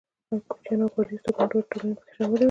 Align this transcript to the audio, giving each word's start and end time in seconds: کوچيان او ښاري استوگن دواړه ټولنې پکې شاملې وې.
کوچيان 0.49 0.79
او 0.83 0.89
ښاري 0.93 1.13
استوگن 1.17 1.47
دواړه 1.49 1.67
ټولنې 1.69 1.93
پکې 1.99 2.13
شاملې 2.15 2.31
وې. 2.37 2.39